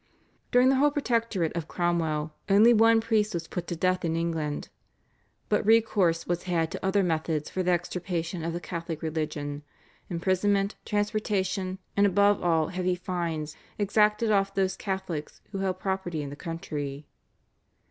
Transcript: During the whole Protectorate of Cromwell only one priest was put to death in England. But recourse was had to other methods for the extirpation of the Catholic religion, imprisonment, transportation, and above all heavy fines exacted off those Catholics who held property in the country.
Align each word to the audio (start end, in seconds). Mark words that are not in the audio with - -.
During 0.49 0.69
the 0.69 0.77
whole 0.77 0.89
Protectorate 0.89 1.55
of 1.55 1.67
Cromwell 1.67 2.33
only 2.49 2.73
one 2.73 3.01
priest 3.01 3.35
was 3.35 3.47
put 3.47 3.67
to 3.67 3.75
death 3.75 4.03
in 4.03 4.15
England. 4.15 4.69
But 5.47 5.63
recourse 5.63 6.25
was 6.25 6.41
had 6.49 6.71
to 6.71 6.83
other 6.83 7.03
methods 7.03 7.51
for 7.51 7.61
the 7.61 7.69
extirpation 7.69 8.43
of 8.43 8.51
the 8.51 8.59
Catholic 8.59 9.03
religion, 9.03 9.61
imprisonment, 10.09 10.73
transportation, 10.85 11.77
and 11.95 12.07
above 12.07 12.41
all 12.41 12.69
heavy 12.69 12.95
fines 12.95 13.55
exacted 13.77 14.31
off 14.31 14.55
those 14.55 14.75
Catholics 14.75 15.39
who 15.51 15.59
held 15.59 15.77
property 15.77 16.23
in 16.23 16.31
the 16.31 16.35
country. 16.35 17.05